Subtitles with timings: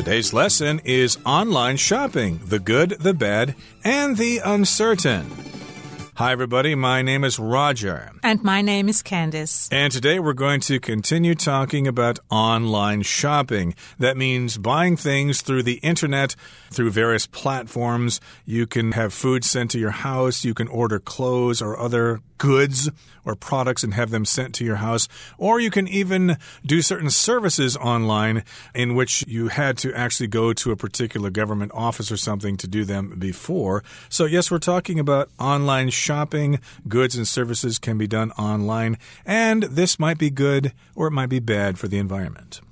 [0.00, 5.30] Today's lesson is online shopping the good, the bad, and the uncertain.
[6.14, 6.74] Hi, everybody.
[6.74, 8.10] My name is Roger.
[8.22, 9.68] And my name is Candice.
[9.70, 13.74] And today we're going to continue talking about online shopping.
[13.98, 16.34] That means buying things through the internet,
[16.70, 18.22] through various platforms.
[18.46, 22.90] You can have food sent to your house, you can order clothes or other goods
[23.24, 25.06] or products and have them sent to your house.
[25.38, 28.42] Or you can even do certain services online
[28.74, 32.66] in which you had to actually go to a particular government office or something to
[32.66, 33.84] do them before.
[34.08, 36.60] So, yes, we're talking about online shopping.
[36.88, 38.98] Goods and services can be done online.
[39.24, 42.62] And this might be good or it might be bad for the environment.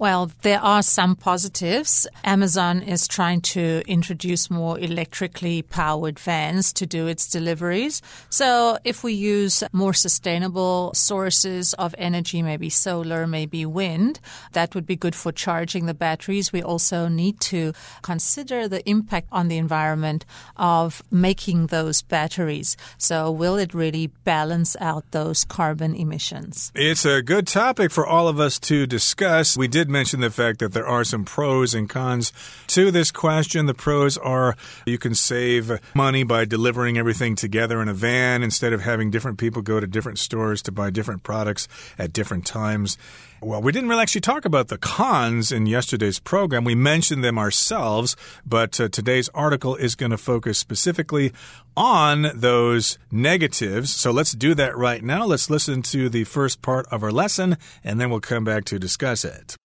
[0.00, 2.06] Well, there are some positives.
[2.22, 8.00] Amazon is trying to introduce more electrically powered vans to do its deliveries.
[8.30, 14.20] So, if we use more sustainable sources of energy, maybe solar, maybe wind,
[14.52, 16.52] that would be good for charging the batteries.
[16.52, 17.72] We also need to
[18.02, 20.24] consider the impact on the environment
[20.56, 22.76] of making those batteries.
[22.98, 26.70] So, will it really balance out those carbon emissions?
[26.76, 29.56] It's a good topic for all of us to discuss.
[29.56, 32.30] We did did mention the fact that there are some pros and cons
[32.66, 33.64] to this question.
[33.64, 38.74] The pros are you can save money by delivering everything together in a van instead
[38.74, 42.98] of having different people go to different stores to buy different products at different times.
[43.40, 46.64] Well, we didn't really actually talk about the cons in yesterday's program.
[46.64, 51.32] We mentioned them ourselves, but uh, today's article is going to focus specifically
[51.76, 53.94] on those negatives.
[53.94, 55.24] So let's do that right now.
[55.24, 58.78] Let's listen to the first part of our lesson, and then we'll come back to
[58.78, 59.56] discuss it.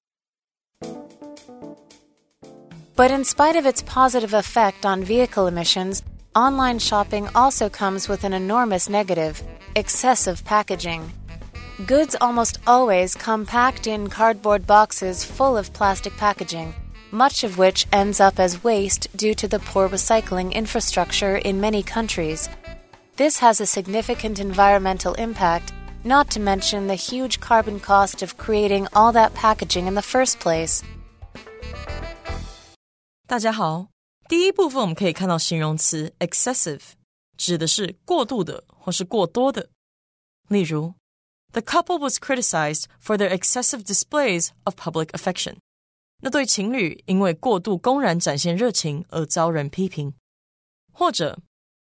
[2.96, 6.04] But in spite of its positive effect on vehicle emissions,
[6.36, 9.42] online shopping also comes with an enormous negative
[9.76, 11.12] excessive packaging.
[11.88, 16.76] Goods almost always come packed in cardboard boxes full of plastic packaging,
[17.10, 21.82] much of which ends up as waste due to the poor recycling infrastructure in many
[21.82, 22.48] countries.
[23.16, 25.74] This has a significant environmental impact,
[26.04, 30.40] not to mention the huge carbon cost of creating all that packaging in the first
[30.40, 30.84] place.
[33.27, 33.89] 大家好，
[34.27, 36.81] 第一部分我们可以看到形容词 excessive，
[37.37, 39.69] 指的是过度的或是过多的。
[40.49, 40.95] 例如，
[41.53, 45.57] The couple was criticized for their excessive displays of public affection。
[46.23, 50.15] 那对情侣因为过度公然展现热情而遭人批评。
[50.91, 51.39] 或者，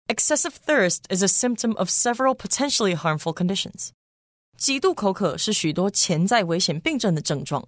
[0.08, 3.90] excessive thirst is a symptom of several potentially harmful conditions。
[4.56, 7.64] 极度口渴是许多潜在危险病症的症状。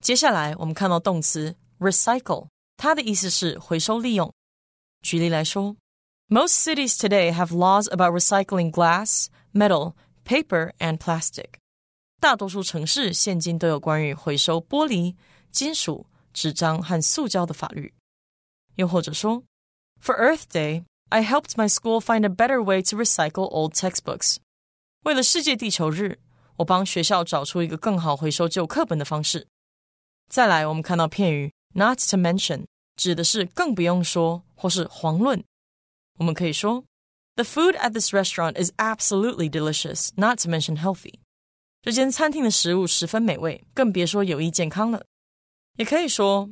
[0.00, 2.48] 接下来我们看到动词 recycle。
[2.76, 4.32] 它的意思是回收利用。
[5.02, 5.76] 举例来说，
[6.28, 9.94] Most cities today have laws about recycling glass, metal,
[10.24, 11.54] paper, and plastic。
[12.20, 15.16] 大多数城市现今都有关于回收玻璃、
[15.50, 17.92] 金属、纸张和塑胶的法律。
[18.76, 19.42] 又或者说，
[20.02, 24.36] For Earth Day, I helped my school find a better way to recycle old textbooks。
[25.02, 26.20] 为了世界地球日，
[26.56, 29.48] 我帮学校找出一个更好回收旧课本的方式。
[30.28, 32.64] 再来，我们看到片语 not to mention
[32.96, 35.42] 指的是更不用说或是遑论。
[36.18, 36.84] 我们可以说，
[37.36, 41.14] The food at this restaurant is absolutely delicious, not to mention healthy。
[41.82, 45.04] 这间餐厅的食物十分美味，更别说有益健康了。
[45.78, 46.50] 也可以说，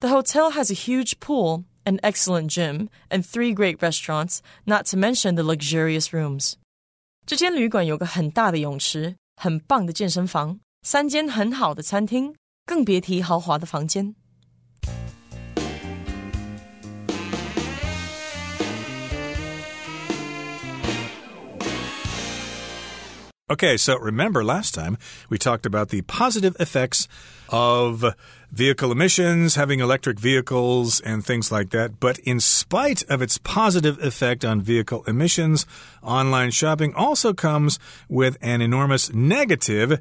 [0.00, 4.96] The hotel has a huge pool, an excellent gym, and three great restaurants, not to
[4.96, 6.54] mention the luxurious rooms。
[7.24, 12.34] 这间旅馆有个很大的泳池，很棒的健身房，三间很好的餐厅，
[12.66, 14.16] 更别提豪华的房间。
[23.51, 27.07] Okay, so remember last time we talked about the positive effects
[27.49, 28.05] of
[28.51, 31.99] vehicle emissions, having electric vehicles, and things like that.
[31.99, 35.65] But in spite of its positive effect on vehicle emissions,
[36.03, 39.99] online shopping also comes with an enormous negative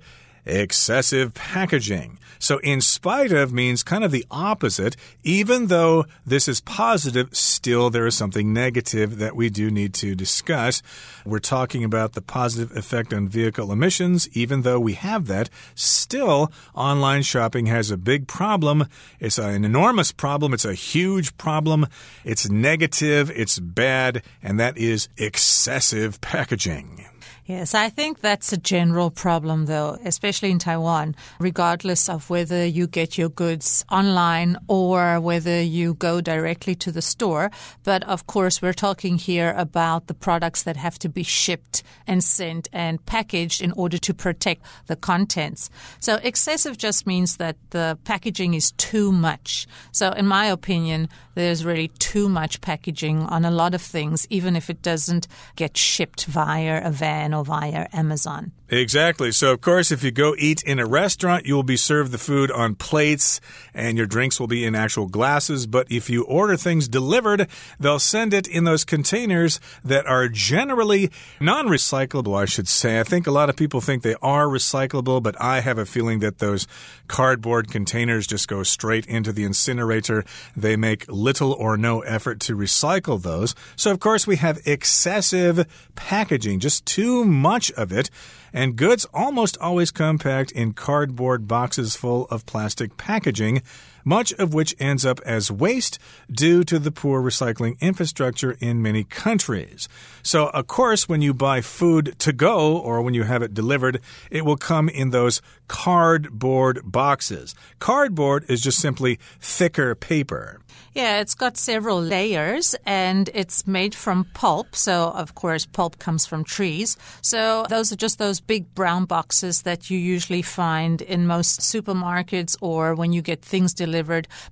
[0.48, 2.18] excessive packaging.
[2.38, 4.96] So, in spite of means kind of the opposite.
[5.24, 10.14] Even though this is positive, still there is something negative that we do need to
[10.14, 10.82] discuss.
[11.26, 14.28] We're talking about the positive effect on vehicle emissions.
[14.32, 18.86] Even though we have that, still online shopping has a big problem.
[19.18, 20.54] It's an enormous problem.
[20.54, 21.86] It's a huge problem.
[22.24, 23.30] It's negative.
[23.34, 24.22] It's bad.
[24.42, 27.06] And that is excessive packaging.
[27.48, 32.86] Yes, I think that's a general problem though, especially in Taiwan, regardless of whether you
[32.86, 37.50] get your goods online or whether you go directly to the store.
[37.84, 42.22] But of course, we're talking here about the products that have to be shipped and
[42.22, 45.70] sent and packaged in order to protect the contents.
[46.00, 49.66] So excessive just means that the packaging is too much.
[49.90, 54.54] So in my opinion, there's really too much packaging on a lot of things, even
[54.54, 58.52] if it doesn't get shipped via a van via Amazon.
[58.70, 59.32] Exactly.
[59.32, 62.18] So, of course, if you go eat in a restaurant, you will be served the
[62.18, 63.40] food on plates
[63.72, 65.66] and your drinks will be in actual glasses.
[65.66, 67.48] But if you order things delivered,
[67.80, 71.10] they'll send it in those containers that are generally
[71.40, 73.00] non recyclable, I should say.
[73.00, 76.18] I think a lot of people think they are recyclable, but I have a feeling
[76.18, 76.66] that those
[77.06, 80.26] cardboard containers just go straight into the incinerator.
[80.54, 83.54] They make little or no effort to recycle those.
[83.76, 88.10] So, of course, we have excessive packaging, just too much of it
[88.58, 93.62] and goods almost always come packed in cardboard boxes full of plastic packaging,
[94.08, 95.98] much of which ends up as waste
[96.32, 99.86] due to the poor recycling infrastructure in many countries.
[100.22, 104.00] So, of course, when you buy food to go or when you have it delivered,
[104.30, 107.54] it will come in those cardboard boxes.
[107.80, 110.60] Cardboard is just simply thicker paper.
[110.94, 114.74] Yeah, it's got several layers and it's made from pulp.
[114.74, 116.96] So, of course, pulp comes from trees.
[117.20, 122.56] So, those are just those big brown boxes that you usually find in most supermarkets
[122.60, 123.97] or when you get things delivered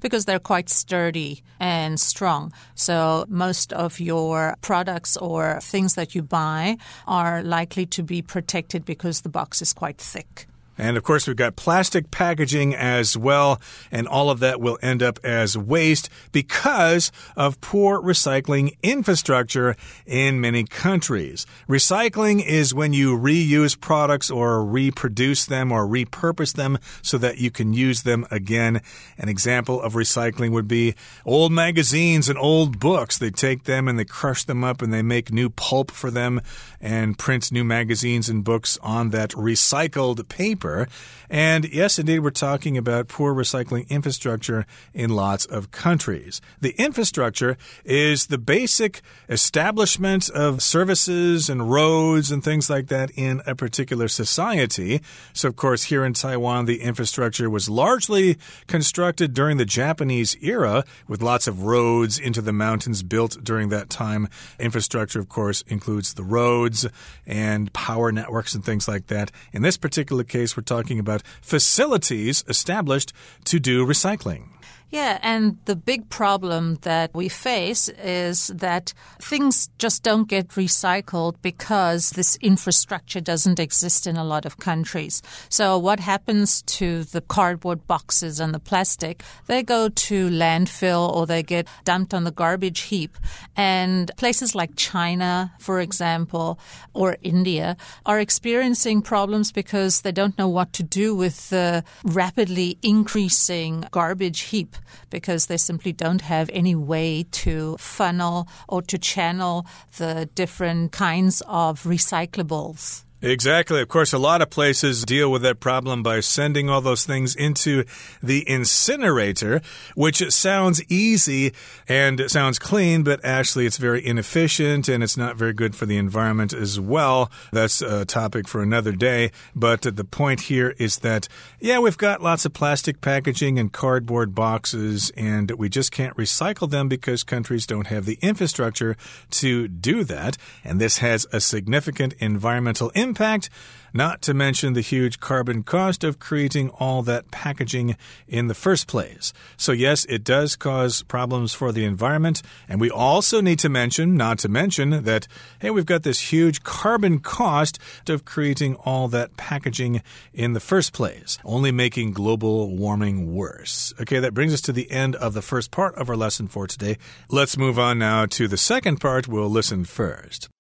[0.00, 2.52] because they're quite sturdy and strong.
[2.75, 8.84] So, most of your products or things that you buy are likely to be protected
[8.84, 10.46] because the box is quite thick.
[10.78, 15.02] And of course, we've got plastic packaging as well, and all of that will end
[15.02, 19.75] up as waste because of poor recycling infrastructure
[20.05, 21.46] in many countries.
[21.69, 27.50] Recycling is when you reuse products or reproduce them or repurpose them so that you
[27.50, 28.82] can use them again.
[29.17, 30.94] An example of recycling would be
[31.25, 33.17] old magazines and old books.
[33.17, 36.43] They take them and they crush them up and they make new pulp for them
[36.81, 40.88] and print new magazines and books on that recycled paper paper.
[41.28, 44.64] And yes, indeed, we're talking about poor recycling infrastructure
[44.94, 46.40] in lots of countries.
[46.60, 53.42] The infrastructure is the basic establishment of services and roads and things like that in
[53.44, 55.00] a particular society.
[55.32, 60.84] So, of course, here in Taiwan, the infrastructure was largely constructed during the Japanese era
[61.08, 64.28] with lots of roads into the mountains built during that time.
[64.60, 66.86] Infrastructure, of course, includes the roads
[67.26, 69.32] and power networks and things like that.
[69.52, 73.12] In this particular case, we're talking about facilities established
[73.44, 74.49] to do recycling.
[74.91, 81.35] Yeah, and the big problem that we face is that things just don't get recycled
[81.43, 85.23] because this infrastructure doesn't exist in a lot of countries.
[85.49, 89.25] So, what happens to the cardboard boxes and the plastic?
[89.47, 93.19] They go to landfill or they get dumped on the garbage heap.
[93.56, 96.61] And places like China, for example,
[96.94, 102.79] or India are experiencing problems because they don't know what to do with the rapidly
[102.83, 104.75] increasing garbage heap
[105.11, 111.43] because they simply don't have any way to funnel or to channel the different kinds
[111.46, 113.05] of recyclables.
[113.22, 113.80] Exactly.
[113.80, 117.34] Of course, a lot of places deal with that problem by sending all those things
[117.34, 117.84] into
[118.22, 119.62] the incinerator,
[119.94, 121.54] which sounds easy
[121.88, 125.96] and sounds clean, but actually it's very inefficient and it's not very good for the
[125.96, 127.30] environment as well.
[127.52, 129.30] That's a topic for another day.
[129.54, 131.26] But the point here is that,
[131.58, 136.68] yeah, we've got lots of plastic packaging and cardboard boxes, and we just can't recycle
[136.68, 138.94] them because countries don't have the infrastructure
[139.30, 140.37] to do that.
[140.62, 143.49] And this has a significant environmental impact impact,
[143.94, 147.96] not to mention the huge carbon cost of creating all that packaging
[148.28, 149.32] in the first place.
[149.56, 152.42] So, yes, it does cause problems for the environment.
[152.68, 155.26] And we also need to mention, not to mention, that,
[155.61, 160.02] hey, we've got this huge carbon cost of creating all that packaging
[160.35, 163.94] in the first place, only making global warming worse.
[163.99, 166.66] Okay, that brings us to the end of the first part of our lesson for
[166.66, 166.99] today.
[167.30, 169.26] Let's move on now to the second part.
[169.26, 170.50] We'll listen first.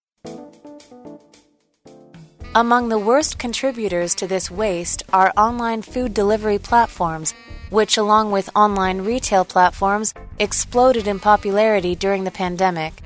[2.55, 7.33] Among the worst contributors to this waste are online food delivery platforms,
[7.69, 13.01] which, along with online retail platforms, exploded in popularity during the pandemic.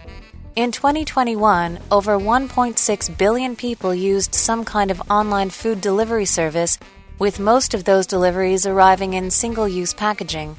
[0.55, 6.79] In 2021, over 1.6 billion people used some kind of online food delivery service,
[7.19, 10.55] with most of those deliveries arriving in single use packaging.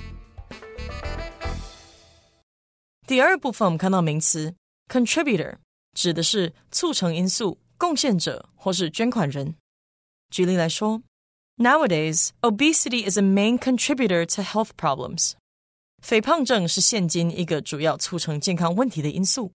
[3.06, 4.54] 第二部分我们看到名词
[4.88, 5.54] contributor
[5.94, 9.55] 指的是促成因素、 贡献者或是捐款人。
[10.29, 11.01] 举例来说
[11.57, 15.31] ，Nowadays, obesity is a main contributor to health problems.
[16.03, 19.51] 肥胖症是现今一个主要促成健康问题的因素。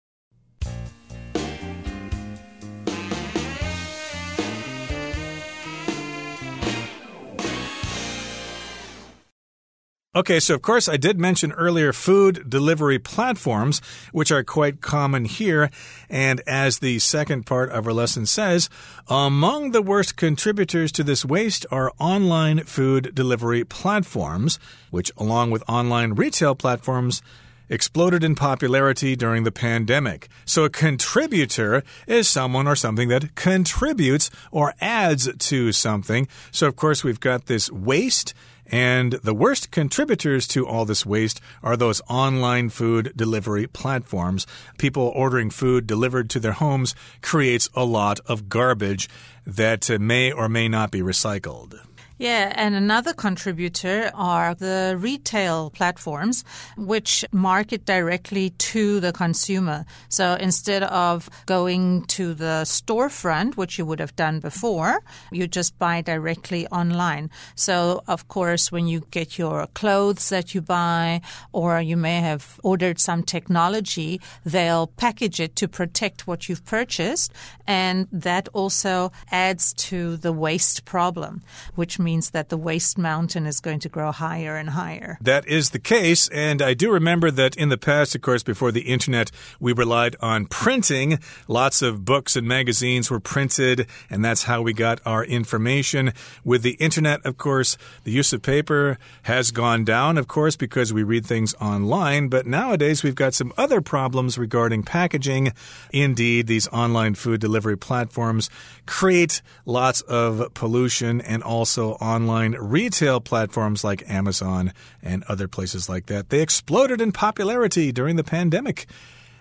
[10.16, 15.26] Okay, so of course, I did mention earlier food delivery platforms, which are quite common
[15.26, 15.72] here.
[16.08, 18.70] And as the second part of our lesson says,
[19.08, 24.60] among the worst contributors to this waste are online food delivery platforms,
[24.92, 27.24] which, along with online retail platforms,
[27.68, 30.28] exploded in popularity during the pandemic.
[30.46, 36.28] So a contributor is someone or something that contributes or adds to something.
[36.52, 38.36] So, of course, we've got this waste
[38.68, 44.48] and the worst contributors to all this waste are those online food delivery platforms.
[44.78, 49.10] People ordering food delivered to their homes creates a lot of garbage
[49.46, 51.80] that may or may not be recycled.
[52.20, 56.46] Yeah, and another contributor are the retail platforms,
[56.78, 59.86] which market directly to the consumer.
[60.10, 65.00] So instead of going to the storefront, which you would have done before,
[65.32, 67.32] you just buy directly online.
[67.56, 72.60] So, of course, when you get your clothes that you buy, or you may have
[72.64, 77.34] ordered some technology, they'll package it to protect what you've purchased.
[77.66, 81.42] And that also adds to the waste problem,
[81.74, 85.18] which means that the waste mountain is going to grow higher and higher.
[85.22, 86.28] That is the case.
[86.30, 90.16] And I do remember that in the past, of course, before the internet, we relied
[90.22, 91.20] on printing.
[91.48, 96.14] Lots of books and magazines were printed, and that's how we got our information.
[96.44, 100.94] With the internet, of course, the use of paper has gone down, of course, because
[100.94, 102.28] we read things online.
[102.28, 105.54] But nowadays, we've got some other problems regarding packaging.
[105.92, 108.50] Indeed, these online food delivery platforms
[108.86, 116.08] create lots of pollution and also online retail platforms like Amazon and other places like
[116.08, 116.30] that.
[116.30, 118.88] They exploded in popularity during the pandemic.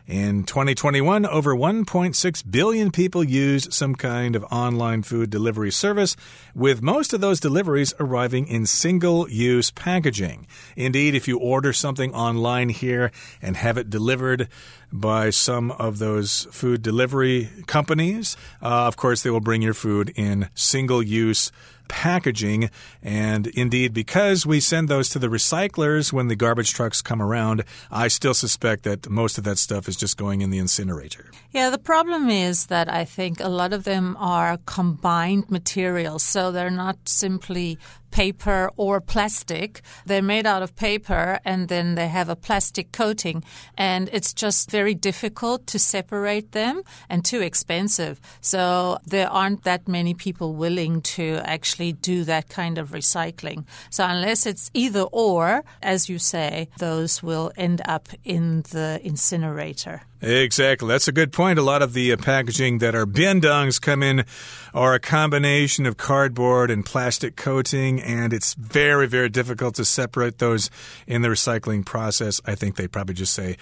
[0.05, 6.17] In 2021, over 1.6 billion people used some kind of online food delivery service,
[6.57, 10.49] with most of those deliveries arriving in single use packaging.
[10.75, 14.49] Indeed, if you order something online here and have it delivered
[14.93, 20.13] by some of those food delivery companies, uh, of course, they will bring your food
[20.15, 21.51] in single use
[21.89, 22.71] packaging.
[23.03, 27.65] And indeed, because we send those to the recyclers when the garbage trucks come around,
[27.91, 31.31] I still suspect that most of that stuff is just going in the incinerator.
[31.51, 36.23] Yeah, the problem is that I think a lot of them are combined materials.
[36.23, 37.79] So they're not simply
[38.13, 39.81] paper or plastic.
[40.07, 43.43] They're made out of paper and then they have a plastic coating.
[43.77, 48.21] And it's just very difficult to separate them and too expensive.
[48.41, 53.65] So there aren't that many people willing to actually do that kind of recycling.
[53.91, 60.03] So unless it's either or, as you say, those will end up in the incinerator.
[60.23, 60.87] Exactly.
[60.87, 61.59] That's a good point.
[61.59, 64.25] A lot of the uh, packaging that our bindongs come in
[64.73, 70.39] are a combination of cardboard and plastic coating, and it's very, very difficult to separate
[70.39, 70.71] those
[71.09, 72.41] in the recycling process.
[72.45, 73.57] I think they probably just say,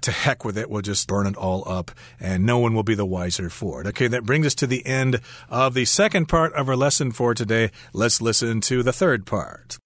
[0.00, 2.94] to heck with it, we'll just burn it all up, and no one will be
[2.94, 3.86] the wiser for it.
[3.88, 5.20] Okay, that brings us to the end
[5.50, 7.70] of the second part of our lesson for today.
[7.92, 9.76] Let's listen to the third part.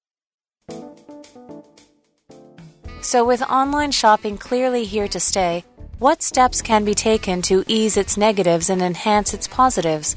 [3.02, 5.64] So, with online shopping clearly here to stay,
[6.00, 10.16] what steps can be taken to ease its negatives and enhance its positives?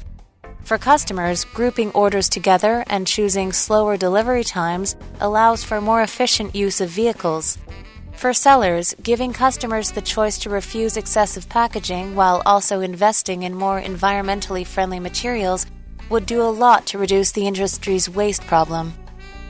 [0.62, 6.80] For customers, grouping orders together and choosing slower delivery times allows for more efficient use
[6.80, 7.58] of vehicles.
[8.16, 13.78] For sellers, giving customers the choice to refuse excessive packaging while also investing in more
[13.78, 15.66] environmentally friendly materials
[16.08, 18.94] would do a lot to reduce the industry's waste problem.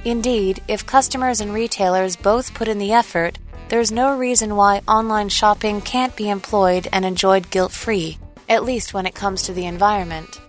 [0.04, 3.38] Indeed, if customers and retailers both put in the effort,
[3.69, 8.93] there's no reason why online shopping can't be employed and enjoyed guilt free, at least
[8.93, 10.39] when it comes to the environment.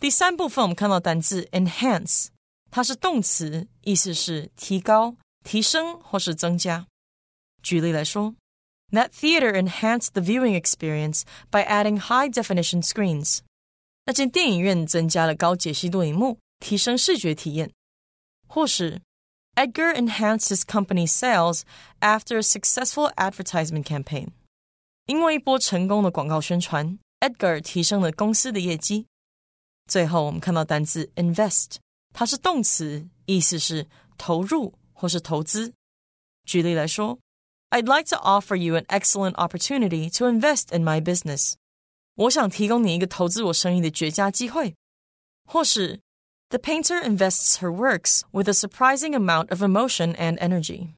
[0.00, 2.28] 第三部分我们看到单字 enhance，
[2.70, 6.86] 它是动词，意思是提高、提升或是增加。
[7.62, 8.34] 举例来说，
[8.92, 13.40] That theater enhanced the viewing experience by adding high definition screens。
[14.06, 17.70] 那间电影院增加了高解析度荧幕，提升视觉体验。
[18.48, 19.00] 或是
[19.54, 21.62] Edgar enhanced his company's sales
[22.00, 24.28] after a successful advertisement campaign.
[25.06, 29.06] 因为一波成功的广告宣传，Edgar 提升了公司的业绩。
[29.86, 31.76] 最后，我们看到单词 invest，
[32.12, 35.74] 它是动词，意思是投入或是投资。
[36.44, 37.18] 举例来说，
[37.70, 41.54] I'd like to offer you an excellent opportunity to invest in my business.
[42.14, 44.74] 我想提供你一个投资我生意的绝佳机会，
[45.44, 46.00] 或是
[46.50, 50.94] The painter invests her works with a surprising amount of emotion and energy。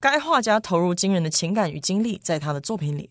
[0.00, 3.10] 该画家投入惊人的情感与精力在他的作品里。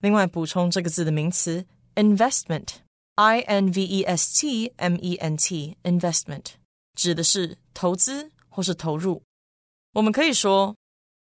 [0.00, 6.46] 另外，补充这个字的名词 investment，i n v e s t m e n t，investment
[6.94, 9.22] 指的是投资或是投入。
[9.92, 10.74] 我们可以说，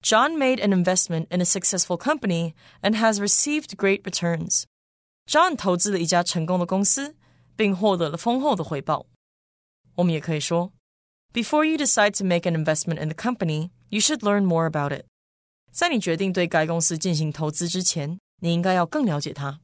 [0.03, 7.17] John made an investment in a successful company and has received great returns。John 投资了一家成功的公司，
[7.57, 9.07] 并获得了丰厚的回报。
[9.97, 10.73] 我们也可以说，
[11.33, 15.07] Before you decide to make an investment in the company, you should learn more about it。
[15.71, 19.61] 在你决定对该公司进行投资之前，你应该要更了解它。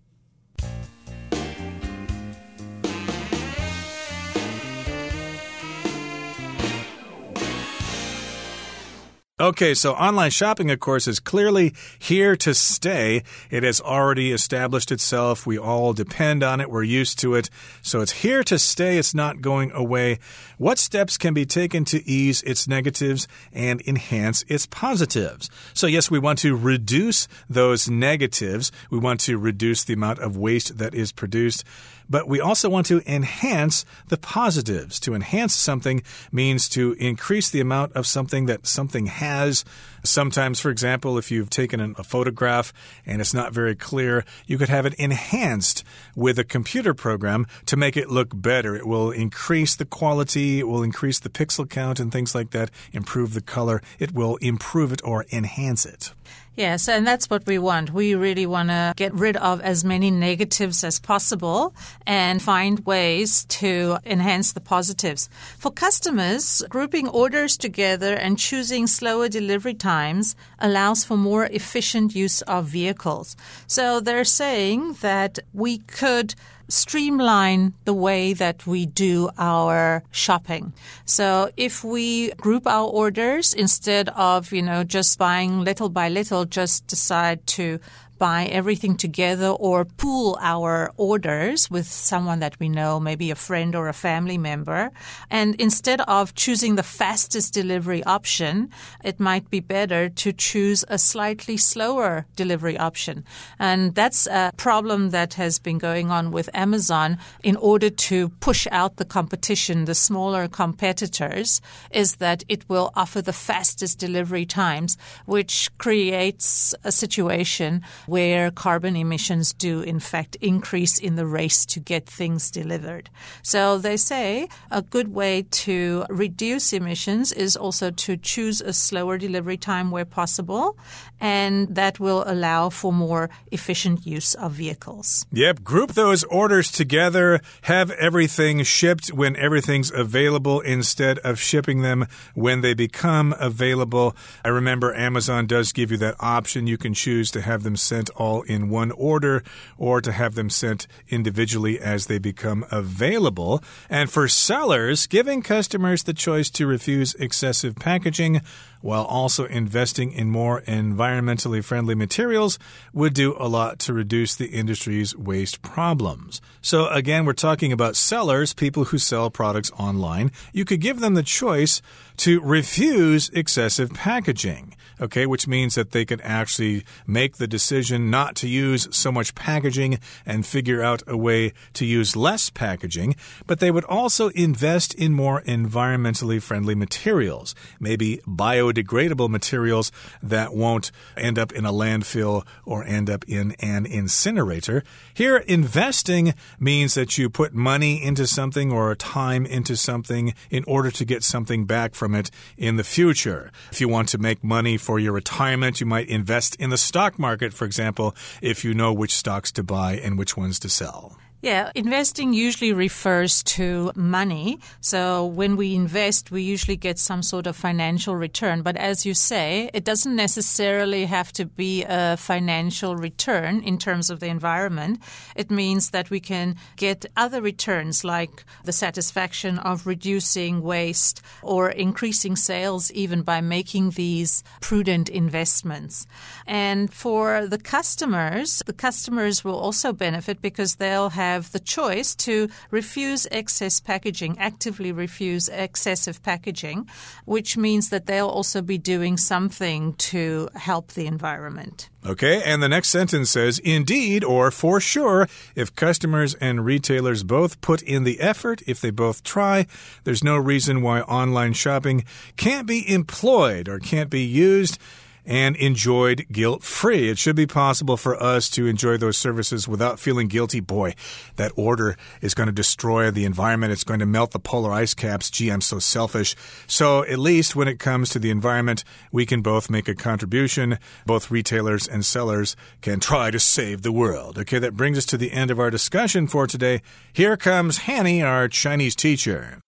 [9.42, 13.24] Okay, so online shopping, of course, is clearly here to stay.
[13.50, 15.48] It has already established itself.
[15.48, 16.70] We all depend on it.
[16.70, 17.50] We're used to it.
[17.82, 19.00] So it's here to stay.
[19.00, 20.20] It's not going away.
[20.60, 25.50] What steps can be taken to ease its negatives and enhance its positives?
[25.74, 28.72] So, yes, we want to reduce those negatives.
[28.92, 31.64] We want to reduce the amount of waste that is produced
[32.12, 35.00] but we also want to enhance the positives.
[35.00, 39.64] To enhance something means to increase the amount of something that something has.
[40.04, 42.74] Sometimes, for example, if you've taken a photograph
[43.06, 47.78] and it's not very clear, you could have it enhanced with a computer program to
[47.78, 48.76] make it look better.
[48.76, 52.72] It will increase the quality, it will increase the pixel count and things like that,
[52.92, 53.82] improve the color.
[54.00, 56.14] It will improve it or enhance it.
[56.56, 57.94] Yes, and that's what we want.
[57.94, 61.74] We really want to get rid of as many negatives as possible
[62.06, 65.30] and find ways to enhance the positives.
[65.58, 72.42] For customers, grouping orders together and choosing slower delivery times allows for more efficient use
[72.42, 73.38] of vehicles.
[73.66, 76.36] So they're saying that we could
[76.72, 80.74] streamline the way that we do our shopping.
[81.06, 86.46] So if we group our orders instead of, you know, just buying little by little,
[86.46, 87.80] just decide to
[88.22, 93.76] buy everything together or pool our orders with someone that we know, maybe a friend
[93.76, 94.92] or a family member.
[95.32, 98.70] And instead of choosing the fastest delivery option,
[99.04, 103.24] it might be better to choose a slightly slower delivery option.
[103.58, 108.68] And that's a problem that has been going on with Amazon in order to push
[108.72, 114.96] out the competition, the smaller competitors, is that it will offer the fastest delivery times,
[115.26, 117.82] which creates a situation
[118.12, 123.10] where carbon emissions do in fact increase in the race to get things delivered.
[123.42, 129.18] So they say a good way to reduce emissions is also to choose a slower
[129.18, 130.78] delivery time where possible,
[131.22, 135.26] and that will allow for more efficient use of vehicles.
[135.32, 142.08] Yep, group those orders together, have everything shipped when everything's available instead of shipping them
[142.34, 144.18] when they become available.
[144.44, 146.68] I remember Amazon does give you that option.
[146.68, 149.44] You can choose to have them sent sent all in one order
[149.78, 153.62] or to have them sent individually as they become available.
[153.92, 158.42] And for sellers, giving customers the choice to refuse excessive packaging
[158.82, 162.58] while also investing in more environmentally friendly materials
[162.92, 166.42] would do a lot to reduce the industry's waste problems.
[166.62, 170.32] So, again, we're talking about sellers, people who sell products online.
[170.52, 171.84] You could give them the choice
[172.18, 178.36] to refuse excessive packaging okay, which means that they can actually make the decision not
[178.36, 183.16] to use so much packaging and figure out a way to use less packaging,
[183.48, 190.92] but they would also invest in more environmentally friendly materials, maybe biodegradable materials that won't
[191.18, 194.84] end up in a landfill or end up in an incinerator.
[195.14, 200.92] Here, investing means that you put money into something or time into something in order
[200.92, 203.52] to get something back from it in the future.
[203.72, 205.80] If you want to make money for for your retirement.
[205.80, 209.64] You might invest in the stock market, for example, if you know which stocks to
[209.64, 211.16] buy and which ones to sell.
[211.42, 214.60] Yeah, investing usually refers to money.
[214.80, 218.62] So when we invest, we usually get some sort of financial return.
[218.62, 224.12] But as you say, it doesn't necessarily have to be a financial return in terms
[224.12, 225.00] of the environment.
[225.36, 231.72] It means that we can get other returns like the satisfaction of reducing waste or
[231.72, 236.06] increasing sales even by making these prudent investments.
[236.46, 242.16] And for the customers, the customers will also benefit because they'll have have the choice
[242.16, 246.88] to refuse excess packaging, actively refuse excessive packaging,
[247.26, 251.90] which means that they'll also be doing something to help the environment.
[252.04, 257.62] Okay, and the next sentence says, indeed, or for sure, if customers and retailers both
[257.62, 259.68] put in the effort, if they both try,
[260.04, 262.04] there's no reason why online shopping
[262.38, 264.80] can't be employed or can't be used
[265.26, 267.10] and enjoyed guilt free.
[267.10, 270.60] It should be possible for us to enjoy those services without feeling guilty.
[270.60, 270.94] Boy,
[271.36, 273.72] that order is going to destroy the environment.
[273.72, 275.30] It's going to melt the polar ice caps.
[275.30, 276.36] Gee, I'm so selfish.
[276.68, 280.78] So, at least when it comes to the environment, we can both make a contribution.
[281.06, 284.38] Both retailers and sellers can try to save the world.
[284.38, 286.82] Okay, that brings us to the end of our discussion for today.
[287.14, 289.62] Here comes Hanny, our Chinese teacher.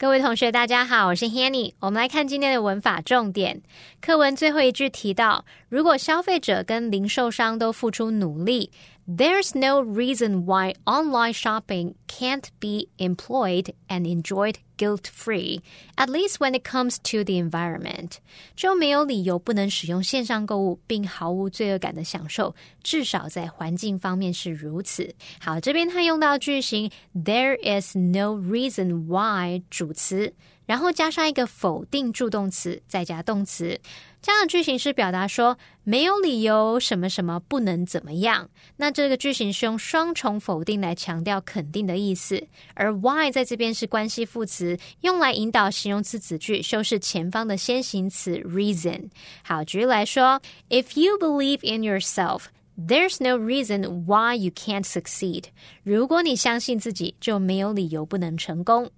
[0.00, 1.74] 各位同学，大家好，我是 Hanny。
[1.78, 3.60] 我们来看今天的文法重点。
[4.00, 8.70] 课文最后一句提到，如果消费者跟零售商都付出努力。
[9.09, 15.61] There's no reason why online shopping can't be employed and enjoyed guilt free,
[15.95, 18.13] at least when it comes to the environment.
[18.55, 25.13] 就没有理由不能使用线上购物并毫无罪恶感的享受，至少在环境方面是如此。
[25.39, 30.33] 好，这边他用到句型 There is no reason why 主词，
[30.65, 33.79] 然后加上一个否定助动词，再加动词。
[34.22, 38.50] 这样的句型是表达说没有理由什么什么不能怎么样。
[38.76, 49.08] 那这个句型是用双重否定来强调肯定的意思，而 why 在这边是关系副词，用来引导形容词子句修饰前方的先行词 reason。
[49.42, 52.44] 好，举例来说，If you believe in yourself。
[52.88, 55.44] There's no reason why you can't succeed。
[55.82, 58.90] 如果你相信自己，就没有理由不能成功。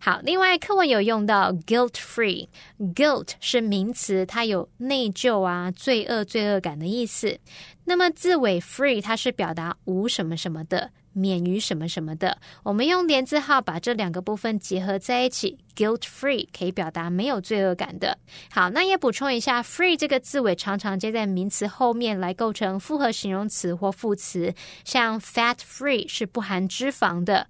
[0.00, 2.48] 好，另外课文有用到 guilt free。
[2.94, 7.38] guilt 是名词，它有内疚啊、罪恶、罪恶感的意思。
[7.84, 10.90] 那么字尾 free 它是表达无什么什么的。
[11.12, 18.18] 免于什么什么的，我们用连字号把这两个部分结合在一起，guilt free 可以表达没有罪恶感的。
[18.50, 27.48] 好，那也补充一下，free 这个字尾常常接在名词后面来构成复合形容词或副词，像 fat free 是不含脂肪的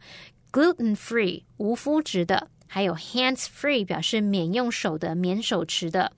[0.50, 6.12] ，gluten free 无麸质的，还有 hands free 表示免用手的、免手持的。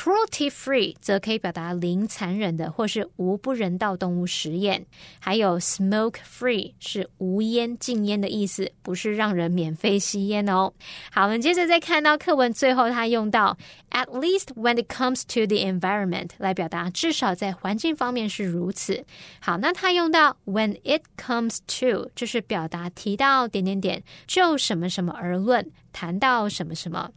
[0.00, 4.86] Cruelty-free 则可以表达零残忍的或是无不人道动物实验，
[5.18, 10.72] 还有 smoke-free 是无烟禁烟的意思，不是让人免费吸烟哦。
[11.12, 13.58] 好，我们接着再看到课文最后，它用到
[13.90, 19.04] at least when it comes to the environment 来表达至少在环境方面是如此。
[19.38, 27.10] 好，那它用到 when it comes to 就是表达提到点点点就什么什么而论，谈到什么什么。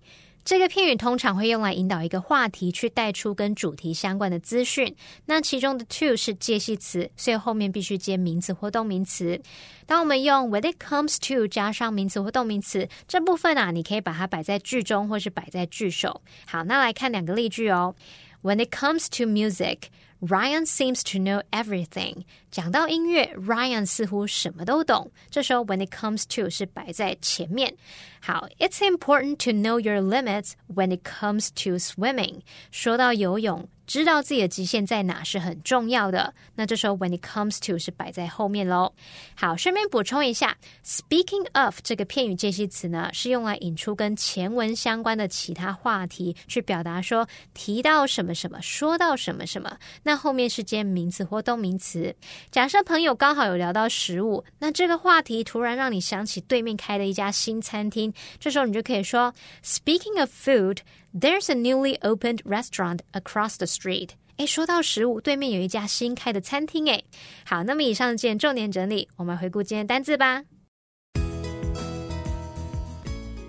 [0.46, 4.94] 这个片语通常会用来引导一个话题，去带出跟主题相关的资讯。
[5.26, 9.42] 那其中的 to 是介系词，所以后面必须接名词或动名词。
[9.86, 16.22] 当我们用 when it comes to 加上名词或动名词这部分啊，你可以把它摆在句中，或是摆在句首。
[16.46, 17.96] 好，那来看两个例句哦。
[18.42, 19.78] When it comes to music。
[20.23, 22.25] Ryan seems to know everything。
[22.51, 25.13] 讲到音乐，Ryan 似乎什么都懂。
[25.31, 27.77] 这时候，when it comes to 是摆在前面。
[28.21, 32.41] 好，It's important to know your limits when it comes to swimming。
[32.73, 33.69] 说到游泳。
[33.86, 36.34] 知道自己的极限在哪是很重要的。
[36.56, 38.94] 那这时候 when it comes to 是摆在后面喽。
[39.36, 49.78] 好，顺便补充一下，speaking of 这个片语介系词呢，是用来引出跟前文相关的其他话题，去表达说提到什么什么，说到什么什么。
[50.04, 52.16] 那后面是接名词或动名词。
[52.52, 60.78] 假设朋友刚好有聊到食物，那这个话题突然让你想起对面开的一家新餐厅，这时候你就可以说，speaking of food。
[61.13, 64.11] There's a newly opened restaurant across the street。
[64.37, 66.89] 哎，说到食物，对面有一家新开的餐厅。
[66.89, 67.03] 哎，
[67.45, 70.45] 好，那么以上见重点整理，我们回顾今天单字吧。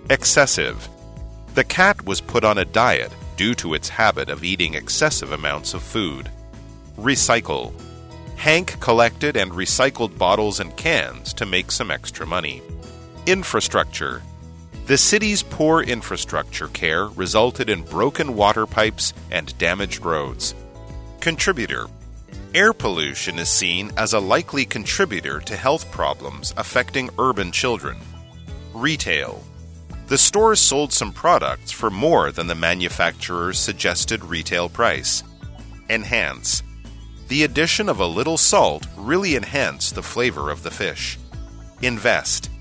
[0.08, 0.76] Excessive.
[1.54, 5.74] The cat was put on a diet due to its habit of eating excessive amounts
[5.74, 6.26] of food.
[6.96, 7.72] Recycle.
[8.36, 12.62] Hank collected and recycled bottles and cans to make some extra money.
[13.26, 14.22] Infrastructure.
[14.85, 20.53] The city's poor infrastructure care resulted in broken water pipes and damaged roads.
[21.19, 21.87] Contributor
[22.53, 27.97] Air pollution is seen as a likely contributor to health problems affecting urban children.
[28.75, 29.41] Retail
[30.05, 35.23] The stores sold some products for more than the manufacturer's suggested retail price.
[35.89, 36.61] Enhance
[37.27, 41.17] The addition of a little salt really enhanced the flavor of the fish.
[41.81, 42.51] Invest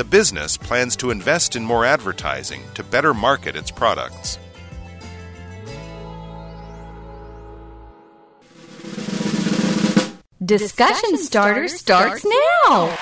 [0.00, 4.38] The business plans to invest in more advertising to better market its products.
[10.42, 12.96] Discussion starter starts now.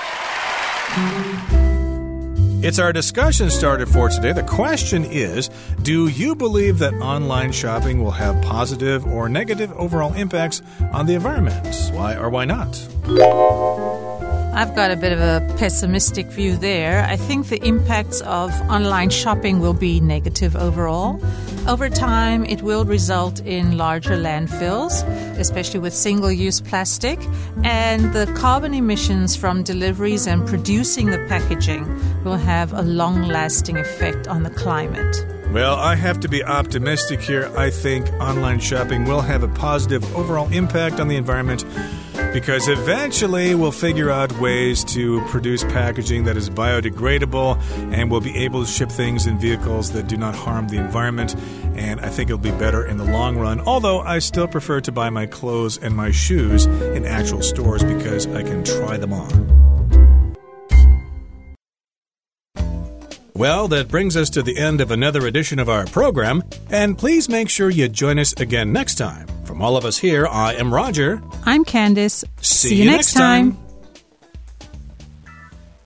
[2.61, 4.33] It's our discussion starter for today.
[4.33, 5.49] The question is
[5.81, 11.13] Do you believe that online shopping will have positive or negative overall impacts on the
[11.13, 11.65] environment?
[11.93, 12.75] Why or why not?
[14.51, 17.05] I've got a bit of a pessimistic view there.
[17.05, 21.21] I think the impacts of online shopping will be negative overall.
[21.67, 25.07] Over time, it will result in larger landfills,
[25.37, 27.19] especially with single use plastic,
[27.63, 31.85] and the carbon emissions from deliveries and producing the packaging
[32.23, 35.25] will have a long lasting effect on the climate.
[35.53, 37.51] Well, I have to be optimistic here.
[37.55, 41.65] I think online shopping will have a positive overall impact on the environment
[42.33, 47.59] because eventually we'll figure out ways to produce packaging that is biodegradable
[47.93, 51.35] and we'll be able to ship things in vehicles that do not harm the environment.
[51.75, 53.59] And I think it'll be better in the long run.
[53.61, 58.27] Although I still prefer to buy my clothes and my shoes in actual stores because
[58.27, 59.59] I can try them on.
[63.39, 67.29] Well, that brings us to the end of another edition of our program, and please
[67.29, 69.27] make sure you join us again next time.
[69.49, 71.23] From all of us here, I am Roger.
[71.43, 72.23] I'm Candice.
[72.39, 73.57] See you next time.